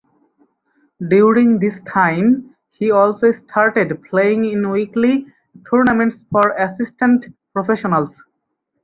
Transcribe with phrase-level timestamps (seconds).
[1.09, 5.27] During this time he also started playing in weekly
[5.69, 8.09] tournaments for assistant professionals.